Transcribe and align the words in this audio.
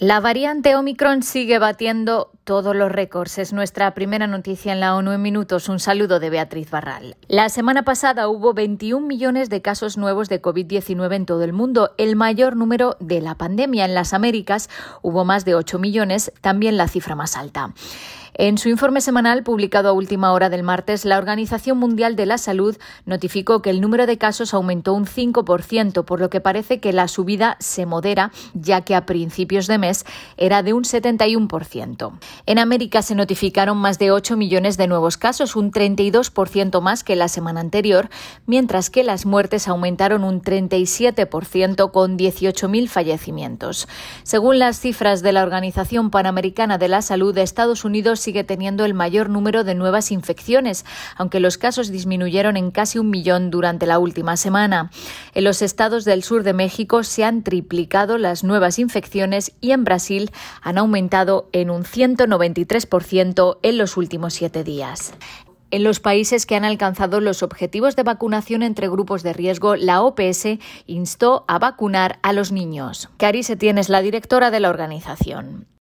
La 0.00 0.20
variante 0.20 0.76
Omicron 0.76 1.24
sigue 1.24 1.58
batiendo 1.58 2.30
todos 2.44 2.76
los 2.76 2.92
récords. 2.92 3.36
Es 3.38 3.52
nuestra 3.52 3.94
primera 3.94 4.28
noticia 4.28 4.72
en 4.72 4.78
la 4.78 4.94
ONU 4.94 5.10
en 5.10 5.20
minutos. 5.20 5.68
Un 5.68 5.80
saludo 5.80 6.20
de 6.20 6.30
Beatriz 6.30 6.70
Barral. 6.70 7.16
La 7.26 7.48
semana 7.48 7.82
pasada 7.82 8.28
hubo 8.28 8.54
21 8.54 9.04
millones 9.04 9.50
de 9.50 9.60
casos 9.60 9.98
nuevos 9.98 10.28
de 10.28 10.40
COVID-19 10.40 11.16
en 11.16 11.26
todo 11.26 11.42
el 11.42 11.52
mundo, 11.52 11.94
el 11.98 12.14
mayor 12.14 12.54
número 12.54 12.96
de 13.00 13.20
la 13.20 13.34
pandemia. 13.34 13.86
En 13.86 13.94
las 13.94 14.14
Américas 14.14 14.70
hubo 15.02 15.24
más 15.24 15.44
de 15.44 15.56
8 15.56 15.80
millones, 15.80 16.32
también 16.42 16.76
la 16.76 16.86
cifra 16.86 17.16
más 17.16 17.36
alta. 17.36 17.74
En 18.40 18.56
su 18.56 18.68
informe 18.68 19.00
semanal 19.00 19.42
publicado 19.42 19.88
a 19.88 19.92
última 19.92 20.30
hora 20.30 20.48
del 20.48 20.62
martes, 20.62 21.04
la 21.04 21.18
Organización 21.18 21.76
Mundial 21.76 22.14
de 22.14 22.24
la 22.24 22.38
Salud 22.38 22.76
notificó 23.04 23.62
que 23.62 23.70
el 23.70 23.80
número 23.80 24.06
de 24.06 24.16
casos 24.16 24.54
aumentó 24.54 24.94
un 24.94 25.06
5%, 25.06 26.04
por 26.04 26.20
lo 26.20 26.30
que 26.30 26.40
parece 26.40 26.78
que 26.78 26.92
la 26.92 27.08
subida 27.08 27.56
se 27.58 27.84
modera, 27.84 28.30
ya 28.54 28.82
que 28.82 28.94
a 28.94 29.06
principios 29.06 29.66
de 29.66 29.78
mes 29.78 30.04
era 30.36 30.62
de 30.62 30.72
un 30.72 30.84
71%. 30.84 32.12
En 32.46 32.60
América 32.60 33.02
se 33.02 33.16
notificaron 33.16 33.76
más 33.76 33.98
de 33.98 34.12
8 34.12 34.36
millones 34.36 34.76
de 34.76 34.86
nuevos 34.86 35.16
casos, 35.16 35.56
un 35.56 35.72
32% 35.72 36.80
más 36.80 37.02
que 37.02 37.16
la 37.16 37.26
semana 37.26 37.58
anterior, 37.58 38.08
mientras 38.46 38.88
que 38.88 39.02
las 39.02 39.26
muertes 39.26 39.66
aumentaron 39.66 40.22
un 40.22 40.42
37% 40.42 41.90
con 41.90 42.16
18.000 42.16 42.86
fallecimientos. 42.86 43.88
Según 44.22 44.60
las 44.60 44.78
cifras 44.78 45.22
de 45.22 45.32
la 45.32 45.42
Organización 45.42 46.10
Panamericana 46.12 46.78
de 46.78 46.86
la 46.86 47.02
Salud, 47.02 47.36
Estados 47.36 47.84
Unidos 47.84 48.27
sigue 48.28 48.44
teniendo 48.44 48.84
el 48.84 48.92
mayor 48.92 49.30
número 49.30 49.64
de 49.64 49.74
nuevas 49.74 50.12
infecciones, 50.12 50.84
aunque 51.16 51.40
los 51.40 51.56
casos 51.56 51.90
disminuyeron 51.90 52.58
en 52.58 52.70
casi 52.70 52.98
un 52.98 53.08
millón 53.08 53.50
durante 53.50 53.86
la 53.86 53.98
última 53.98 54.36
semana. 54.36 54.90
En 55.32 55.44
los 55.44 55.62
estados 55.62 56.04
del 56.04 56.22
sur 56.22 56.42
de 56.42 56.52
México 56.52 57.04
se 57.04 57.24
han 57.24 57.42
triplicado 57.42 58.18
las 58.18 58.44
nuevas 58.44 58.78
infecciones 58.78 59.52
y 59.62 59.70
en 59.70 59.84
Brasil 59.84 60.30
han 60.60 60.76
aumentado 60.76 61.48
en 61.52 61.70
un 61.70 61.84
193% 61.84 63.60
en 63.62 63.78
los 63.78 63.96
últimos 63.96 64.34
siete 64.34 64.62
días. 64.62 65.14
En 65.70 65.82
los 65.82 65.98
países 65.98 66.44
que 66.44 66.54
han 66.54 66.66
alcanzado 66.66 67.22
los 67.22 67.42
objetivos 67.42 67.96
de 67.96 68.02
vacunación 68.02 68.62
entre 68.62 68.90
grupos 68.90 69.22
de 69.22 69.32
riesgo, 69.32 69.74
la 69.74 70.02
OPS 70.02 70.58
instó 70.84 71.46
a 71.48 71.58
vacunar 71.58 72.18
a 72.22 72.34
los 72.34 72.52
niños. 72.52 73.08
Cari 73.16 73.42
Setién 73.42 73.78
es 73.78 73.88
la 73.88 74.02
directora 74.02 74.50
de 74.50 74.60
la 74.60 74.68
organización. 74.68 75.77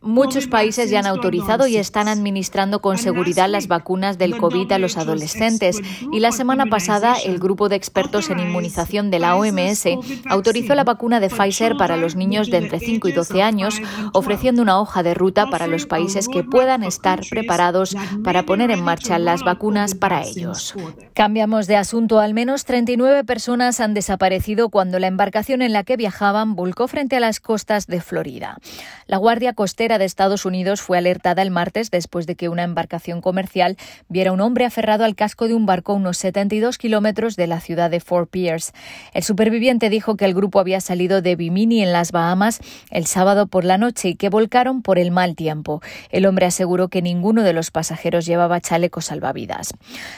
Muchos 0.00 0.46
países 0.46 0.90
ya 0.90 1.00
han 1.00 1.06
autorizado 1.06 1.66
y 1.66 1.76
están 1.76 2.06
administrando 2.06 2.80
con 2.80 2.98
seguridad 2.98 3.48
las 3.48 3.66
vacunas 3.66 4.16
del 4.16 4.36
COVID 4.36 4.70
a 4.70 4.78
los 4.78 4.96
adolescentes. 4.96 5.80
Y 6.12 6.20
la 6.20 6.30
semana 6.30 6.66
pasada, 6.66 7.16
el 7.16 7.40
grupo 7.40 7.68
de 7.68 7.74
expertos 7.74 8.30
en 8.30 8.38
inmunización 8.38 9.10
de 9.10 9.18
la 9.18 9.34
OMS 9.34 9.86
autorizó 10.28 10.76
la 10.76 10.84
vacuna 10.84 11.18
de 11.18 11.30
Pfizer 11.30 11.76
para 11.76 11.96
los 11.96 12.14
niños 12.14 12.48
de 12.48 12.58
entre 12.58 12.78
5 12.78 13.08
y 13.08 13.12
12 13.12 13.42
años, 13.42 13.82
ofreciendo 14.12 14.62
una 14.62 14.78
hoja 14.78 15.02
de 15.02 15.14
ruta 15.14 15.50
para 15.50 15.66
los 15.66 15.86
países 15.86 16.28
que 16.28 16.44
puedan 16.44 16.84
estar 16.84 17.22
preparados 17.28 17.96
para 18.22 18.44
poner 18.44 18.70
en 18.70 18.84
marcha 18.84 19.18
las 19.18 19.42
vacunas 19.42 19.96
para 19.96 20.22
ellos. 20.22 20.76
Cambiamos 21.14 21.66
de 21.66 21.74
asunto. 21.74 22.20
Al 22.20 22.34
menos 22.34 22.64
39 22.66 23.24
personas 23.24 23.80
han 23.80 23.94
desaparecido 23.94 24.68
cuando 24.68 25.00
la 25.00 25.08
embarcación 25.08 25.60
en 25.60 25.72
la 25.72 25.87
que 25.88 25.96
viajaban 25.96 26.54
volcó 26.54 26.86
frente 26.86 27.16
a 27.16 27.20
las 27.20 27.40
costas 27.40 27.86
de 27.86 28.02
Florida. 28.02 28.58
La 29.06 29.16
Guardia 29.16 29.54
Costera 29.54 29.96
de 29.96 30.04
Estados 30.04 30.44
Unidos 30.44 30.82
fue 30.82 30.98
alertada 30.98 31.40
el 31.40 31.50
martes 31.50 31.90
después 31.90 32.26
de 32.26 32.34
que 32.34 32.50
una 32.50 32.62
embarcación 32.62 33.22
comercial 33.22 33.78
viera 34.06 34.32
un 34.32 34.42
hombre 34.42 34.66
aferrado 34.66 35.04
al 35.04 35.14
casco 35.14 35.48
de 35.48 35.54
un 35.54 35.64
barco 35.64 35.94
unos 35.94 36.18
72 36.18 36.76
kilómetros 36.76 37.36
de 37.36 37.46
la 37.46 37.62
ciudad 37.62 37.88
de 37.88 38.00
Fort 38.00 38.28
Pierce. 38.30 38.74
El 39.14 39.22
superviviente 39.22 39.88
dijo 39.88 40.18
que 40.18 40.26
el 40.26 40.34
grupo 40.34 40.60
había 40.60 40.82
salido 40.82 41.22
de 41.22 41.36
Bimini 41.36 41.82
en 41.82 41.90
las 41.90 42.12
Bahamas 42.12 42.60
el 42.90 43.06
sábado 43.06 43.46
por 43.46 43.64
la 43.64 43.78
noche 43.78 44.10
y 44.10 44.14
que 44.14 44.28
volcaron 44.28 44.82
por 44.82 44.98
el 44.98 45.10
mal 45.10 45.36
tiempo. 45.36 45.80
El 46.10 46.26
hombre 46.26 46.44
aseguró 46.44 46.88
que 46.88 47.00
ninguno 47.00 47.44
de 47.44 47.54
los 47.54 47.70
pasajeros 47.70 48.26
llevaba 48.26 48.60
chalecos 48.60 49.06
salvavidas. 49.06 49.72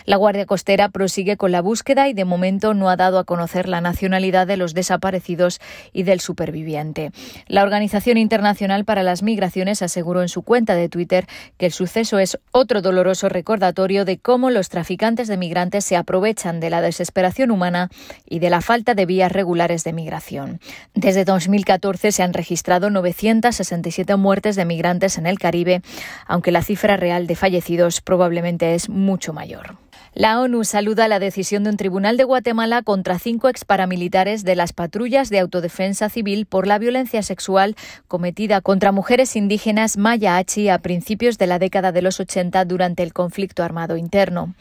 La 0.05 0.17
Guardia 0.17 0.47
Costera 0.47 0.89
prosigue 0.89 1.37
con 1.37 1.53
la 1.53 1.63
búsqueda 1.63 2.09
y 2.09 2.13
de 2.13 2.25
momento 2.25 2.75
no 2.75 2.91
ha 2.91 2.97
dado 2.97 3.21
a 3.21 3.25
conocer 3.25 3.69
la 3.69 3.81
nacionalidad 3.81 4.49
de 4.49 4.57
los 4.57 4.75
desaparecidos 4.75 5.60
y 5.93 6.03
del 6.03 6.21
superviviente. 6.21 7.13
La 7.47 7.63
Organización 7.63 8.17
Internacional 8.17 8.85
para 8.85 9.03
las 9.03 9.23
Migraciones 9.23 9.83
aseguró 9.83 10.23
en 10.23 10.29
su 10.29 10.43
cuenta 10.43 10.75
de 10.75 10.89
Twitter 10.89 11.27
que 11.57 11.67
el 11.67 11.73
suceso 11.73 12.19
es 12.19 12.39
otro 12.53 12.83
doloroso 12.83 13.29
recordatorio 13.29 14.05
de 14.05 14.19
cómo 14.19 14.51
los 14.51 14.69
traficantes 14.69 15.29
de 15.29 15.37
migrantes 15.37 15.85
se 15.85 15.97
aprovechan 15.97 16.61
de 16.61 16.71
la 16.71 16.81
desesperación 16.81 17.51
humana 17.51 17.91
y 18.29 18.39
de 18.39 18.51
la 18.51 18.61
falta 18.61 18.95
de 18.95 19.07
vías 19.07 19.33
regulares 19.33 19.85
de 19.85 19.93
migración. 19.93 20.61
Desde 20.95 21.25
2014 21.25 22.13
se 22.13 22.23
han 22.23 22.33
registrado 22.33 22.91
967 22.91 24.17
muertes 24.17 24.57
de 24.57 24.65
migrantes 24.65 25.19
en 25.19 25.27
el 25.27 25.39
Caribe, 25.39 25.83
aunque 26.27 26.53
la 26.53 26.63
cifra 26.63 26.97
real 26.97 27.27
de 27.27 27.37
fallecidos 27.37 28.01
probablemente 28.01 28.75
es 28.75 28.89
mucho 28.89 29.33
mayor. 29.33 29.77
La 30.13 30.41
ONU 30.41 30.65
saluda 30.65 31.07
la 31.07 31.21
decisión 31.21 31.63
de 31.63 31.71
un 31.71 31.77
tribunal 31.77 32.17
de 32.17 32.25
Guatemala 32.25 32.83
contra 32.83 33.21
cinco 33.21 33.49
exparamilitares 33.49 34.43
de 34.43 34.57
las 34.57 34.73
patrullas 34.73 35.31
de 35.31 35.39
autodefensa 35.39 36.09
civil 36.09 36.47
por 36.47 36.67
la 36.67 36.81
violencia 36.81 37.23
sexual 37.23 37.77
cometida 38.09 38.61
contra 38.61 38.91
mujeres 38.91 39.37
indígenas 39.37 39.97
maya 39.97 40.37
Achi 40.37 40.69
a 40.69 40.79
principios 40.79 41.39
de 41.39 41.47
la 41.47 41.61
década 41.61 41.93
de 41.93 42.03
los 42.03 42.19
80 42.19 42.65
durante 42.65 43.05
el 43.05 43.13
conflicto 43.13 43.63
armado 43.63 43.97
interno. 43.97 44.53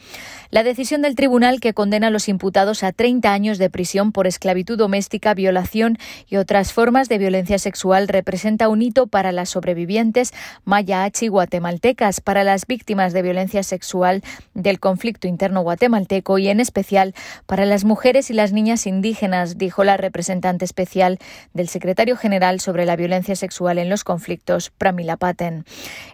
La 0.50 0.62
decisión 0.62 1.02
del 1.02 1.16
tribunal 1.16 1.58
que 1.58 1.74
condena 1.74 2.06
a 2.06 2.10
los 2.10 2.28
imputados 2.28 2.84
a 2.84 2.92
30 2.92 3.32
años 3.32 3.58
de 3.58 3.70
prisión 3.70 4.12
por 4.12 4.28
esclavitud 4.28 4.78
doméstica, 4.78 5.34
violación 5.34 5.98
y 6.28 6.36
otras 6.36 6.72
formas 6.72 7.08
de 7.08 7.18
violencia 7.18 7.58
sexual 7.58 8.06
representa 8.06 8.68
un 8.68 8.82
hito 8.82 9.08
para 9.08 9.32
las 9.32 9.48
sobrevivientes 9.50 10.32
maya 10.64 11.02
Achi 11.02 11.26
guatemaltecas, 11.26 12.20
para 12.20 12.44
las 12.44 12.68
víctimas 12.68 13.12
de 13.12 13.22
violencia 13.22 13.64
sexual 13.64 14.22
del 14.54 14.78
conflicto 14.78 15.26
interno 15.40 15.62
guatemalteco 15.62 16.36
y 16.36 16.48
en 16.48 16.60
especial 16.60 17.14
para 17.46 17.64
las 17.64 17.84
mujeres 17.84 18.28
y 18.28 18.34
las 18.34 18.52
niñas 18.52 18.86
indígenas, 18.86 19.56
dijo 19.56 19.84
la 19.84 19.96
representante 19.96 20.66
especial 20.66 21.18
del 21.54 21.68
secretario 21.68 22.18
general 22.18 22.60
sobre 22.60 22.84
la 22.84 22.94
violencia 22.94 23.34
sexual 23.34 23.78
en 23.78 23.88
los 23.88 24.04
conflictos, 24.04 24.68
Pramila 24.68 25.16
Paten. 25.16 25.64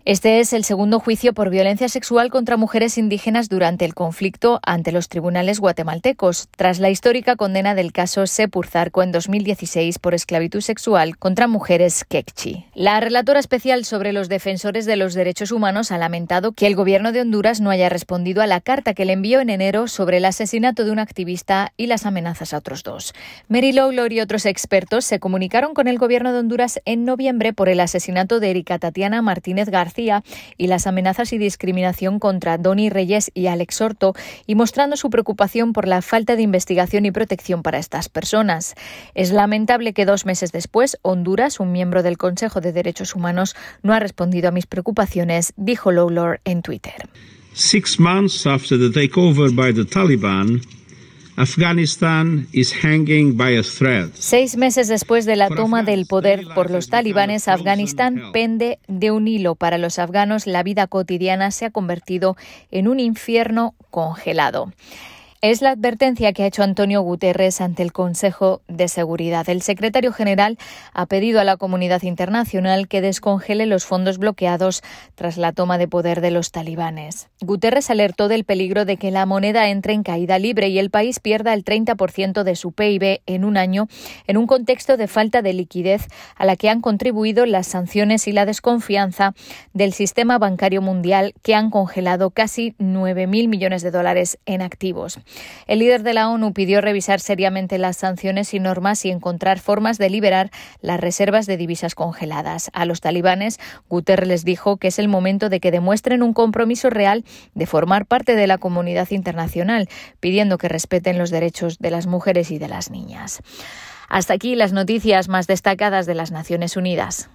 Este 0.05 0.39
es 0.39 0.53
el 0.53 0.63
segundo 0.63 1.01
juicio 1.01 1.33
por 1.33 1.51
violencia 1.51 1.89
sexual 1.89 2.31
contra 2.31 2.57
mujeres 2.57 2.99
indígenas 2.99 3.49
durante 3.49 3.85
el 3.85 3.95
conflicto 3.95 4.61
ante 4.63 4.93
los 4.93 5.09
tribunales 5.09 5.59
guatemaltecos, 5.59 6.47
tras 6.57 6.79
la 6.79 6.91
histórica 6.91 7.35
condena 7.35 7.75
del 7.75 7.93
caso 7.93 8.29
Sepurzarco 8.29 9.03
en 9.03 9.11
2016 9.11 9.99
por 9.99 10.15
esclavitud 10.15 10.61
sexual 10.61 11.19
contra 11.19 11.49
mujeres 11.49 12.05
quechí. 12.05 12.67
La 12.75 13.01
relatora 13.01 13.41
especial 13.41 13.85
sobre 13.85 14.13
los 14.13 14.29
defensores 14.29 14.87
de 14.87 14.95
los 14.95 15.15
derechos 15.15 15.51
humanos 15.51 15.91
ha 15.91 15.99
lamentado 15.99 16.53
que 16.53 16.69
el 16.69 16.77
gobierno 16.77 17.11
de 17.11 17.23
Honduras 17.23 17.61
no 17.61 17.71
haya 17.71 17.89
respondido 17.89 18.41
a 18.41 18.47
la 18.47 18.61
carta 18.61 18.95
que 18.95 19.05
le 19.05 19.16
envió 19.17 19.41
en 19.41 19.49
enero 19.49 19.89
sobre 19.89 20.19
el 20.19 20.27
asesinato 20.27 20.85
de 20.85 20.91
un 20.91 20.99
activista 20.99 21.73
y 21.79 21.87
las 21.87 22.05
amenazas 22.05 22.53
a 22.53 22.59
otros 22.59 22.83
dos. 22.83 23.15
Mary 23.49 23.73
Lawlor 23.73 24.13
y 24.13 24.21
otros 24.21 24.45
expertos 24.45 25.07
se 25.07 25.19
comunicaron 25.19 25.73
con 25.73 25.89
el 25.89 25.97
gobierno 25.97 26.33
de 26.33 26.41
Honduras 26.41 26.81
en 26.85 27.07
noviembre 27.07 27.55
por 27.55 27.71
el 27.71 27.81
asesinato 27.81 28.41
de 28.41 28.51
Erika 28.51 28.79
Tatiana 28.79 29.23
Martínez 29.23 29.71
García 29.71 30.23
y 30.59 30.67
las 30.67 30.87
amenazas 30.87 31.33
y 31.33 31.39
discriminación 31.39 32.19
contra 32.19 32.59
Donny 32.59 32.91
Reyes 32.91 33.31
y 33.33 33.47
Alex 33.47 33.81
Orto 33.81 34.15
y 34.47 34.55
mostrando 34.55 34.97
su 34.97 35.09
preocupación 35.09 35.73
por 35.73 35.89
la 35.89 36.03
falta 36.03 36.37
de 36.37 36.43
investigación 36.43 37.07
y 37.07 37.11
protección 37.11 37.63
para 37.63 37.79
estas 37.79 38.11
personas. 38.11 38.75
Es 39.15 39.31
lamentable 39.31 39.95
que 39.95 40.05
dos 40.05 40.27
meses 40.27 40.53
después, 40.53 40.99
Honduras, 41.01 41.59
un 41.59 41.73
miembro 41.73 42.03
del 42.03 42.19
Consejo 42.19 42.61
de 42.61 42.73
Derechos 42.73 43.15
Humanos, 43.15 43.57
no 43.83 43.95
ha 43.95 43.99
respondido 43.99 44.49
a 44.49 44.53
mis 44.53 44.67
preocupaciones, 44.67 45.55
dijo 45.57 45.91
Lawlor 45.91 46.41
en 46.45 46.61
Twitter. 46.61 47.09
Six 47.57 47.99
months 47.99 48.47
after 48.47 48.77
the 48.77 48.91
takeover 48.91 49.51
by 49.51 49.73
the 49.73 49.87
Taliban, 49.87 50.61
Afghanistan 51.39 52.47
is 52.53 52.71
hanging 52.85 53.35
by 53.35 53.57
a 53.57 53.63
thread. 53.63 54.11
Seis 54.13 54.59
meses 54.59 54.89
después 54.89 55.25
de 55.25 55.37
la 55.37 55.49
toma 55.49 55.83
del 55.83 56.05
poder 56.05 56.47
por 56.55 56.71
los 56.71 56.91
talibanes, 56.91 57.49
Afganistán 57.49 58.31
pende 58.35 58.79
de 58.89 59.11
un 59.11 59.27
hilo. 59.27 59.55
Para 59.55 59.79
los 59.79 59.99
afganos, 59.99 60.47
la 60.47 60.63
vida 60.63 60.87
cotidiana 60.87 61.51
se 61.51 61.65
ha 61.65 61.71
convertido 61.71 62.37
en 62.71 62.89
un 62.89 63.01
infierno 63.01 63.75
congelado. 63.91 64.71
Es 65.49 65.63
la 65.63 65.71
advertencia 65.71 66.33
que 66.33 66.43
ha 66.43 66.47
hecho 66.47 66.65
Antonio 66.65 67.03
Guterres 67.03 67.61
ante 67.61 67.85
el 67.85 67.93
Consejo 67.93 68.63
de 68.67 68.89
Seguridad. 68.89 69.49
El 69.49 69.63
secretario 69.63 70.13
general 70.13 70.59
ha 70.93 71.07
pedido 71.07 71.39
a 71.39 71.45
la 71.45 71.57
comunidad 71.57 72.03
internacional 72.03 72.89
que 72.89 73.01
descongele 73.01 73.67
los 73.67 73.85
fondos 73.85 74.19
bloqueados 74.19 74.83
tras 75.15 75.37
la 75.37 75.53
toma 75.53 75.79
de 75.79 75.87
poder 75.87 76.21
de 76.21 76.33
los 76.33 76.51
talibanes. 76.51 77.29
Guterres 77.41 77.91
alertó 77.91 78.27
del 78.27 78.43
peligro 78.43 78.85
de 78.85 78.97
que 78.97 79.13
la 79.13 79.25
moneda 79.25 79.69
entre 79.69 79.93
en 79.93 80.03
caída 80.03 80.41
libre 80.41 80.67
y 80.69 80.81
el 80.81 80.91
país 80.91 81.21
pierda 81.21 81.55
el 81.55 81.65
30% 81.65 82.43
de 82.43 82.57
su 82.57 82.73
PIB 82.73 83.21
en 83.27 83.45
un 83.45 83.57
año 83.57 83.87
en 84.27 84.39
un 84.39 84.49
contexto 84.49 84.97
de 84.97 85.07
falta 85.07 85.43
de 85.43 85.53
liquidez 85.53 86.09
a 86.35 86.45
la 86.45 86.57
que 86.57 86.71
han 86.71 86.81
contribuido 86.81 87.47
las 87.47 87.69
sanciones 87.69 88.27
y 88.27 88.33
la 88.33 88.47
desconfianza 88.47 89.33
del 89.75 89.93
sistema 89.93 90.39
bancario 90.39 90.83
mundial 90.83 91.35
que 91.45 91.55
han 91.55 91.71
congelado 91.71 92.31
casi 92.31 92.75
9.000 92.81 93.47
millones 93.47 93.83
de 93.83 93.93
dólares 93.93 94.41
en 94.45 94.61
activos. 94.61 95.21
El 95.67 95.81
líder 95.81 96.03
de 96.03 96.15
la 96.15 96.29
ONU 96.29 96.53
pidió 96.53 96.81
revisar 96.81 97.21
seriamente 97.21 97.79
las 97.79 97.97
sanciones 97.97 98.55
y 98.55 98.61
normas 98.61 99.05
y 99.05 99.11
encontrar 99.11 99.59
formas 99.59 99.99
de 99.99 100.11
liberar 100.11 100.51
las 100.81 101.01
reservas 101.01 101.47
de 101.47 101.57
divisas 101.57 101.95
congeladas. 101.95 102.71
A 102.73 102.85
los 102.85 103.01
talibanes, 103.01 103.59
Guterres 103.89 104.29
les 104.29 104.45
dijo 104.45 104.77
que 104.77 104.89
es 104.89 104.99
el 104.99 105.09
momento 105.09 105.49
de 105.49 105.61
que 105.61 105.71
demuestren 105.71 106.23
un 106.23 106.33
compromiso 106.33 106.91
real 106.91 107.25
de 107.55 107.67
formar 107.67 108.07
parte 108.07 108.37
de 108.37 108.47
la 108.47 108.59
comunidad 108.59 109.11
internacional, 109.11 109.89
pidiendo 110.21 110.59
que 110.59 110.69
respeten 110.69 111.19
los 111.19 111.31
derechos 111.31 111.79
de 111.79 111.91
las 111.91 112.07
mujeres 112.07 112.51
y 112.51 112.59
de 112.59 112.69
las 112.69 112.91
niñas. 112.91 113.41
Hasta 114.09 114.35
aquí 114.35 114.55
las 114.55 114.73
noticias 114.73 115.29
más 115.29 115.47
destacadas 115.47 116.07
de 116.07 116.15
las 116.15 116.31
Naciones 116.31 116.77
Unidas. 116.77 117.29